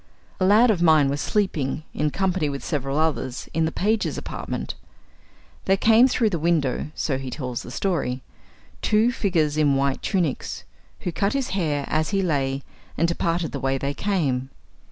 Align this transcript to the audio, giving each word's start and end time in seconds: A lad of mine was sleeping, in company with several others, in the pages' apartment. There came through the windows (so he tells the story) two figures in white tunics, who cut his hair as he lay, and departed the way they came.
A 0.39 0.45
lad 0.45 0.71
of 0.71 0.81
mine 0.81 1.09
was 1.09 1.21
sleeping, 1.21 1.83
in 1.93 2.09
company 2.09 2.49
with 2.49 2.63
several 2.63 2.97
others, 2.97 3.47
in 3.53 3.65
the 3.65 3.71
pages' 3.71 4.17
apartment. 4.17 4.73
There 5.65 5.77
came 5.77 6.07
through 6.07 6.31
the 6.31 6.39
windows 6.39 6.87
(so 6.95 7.19
he 7.19 7.29
tells 7.29 7.61
the 7.61 7.69
story) 7.69 8.23
two 8.81 9.11
figures 9.11 9.57
in 9.57 9.75
white 9.75 10.01
tunics, 10.01 10.63
who 11.01 11.11
cut 11.11 11.33
his 11.33 11.49
hair 11.49 11.85
as 11.87 12.09
he 12.09 12.23
lay, 12.23 12.63
and 12.97 13.07
departed 13.07 13.51
the 13.51 13.59
way 13.59 13.77
they 13.77 13.93
came. 13.93 14.49